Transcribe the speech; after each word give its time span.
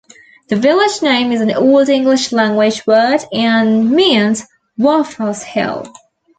The 0.49 0.55
village 0.55 1.03
name 1.03 1.31
is 1.31 1.41
an 1.41 1.51
Old 1.53 1.87
English 1.87 2.31
language 2.31 2.81
word, 2.87 3.19
and 3.31 3.91
means 3.91 4.47
'Wafa's 4.75 5.43
hill'. 5.43 5.93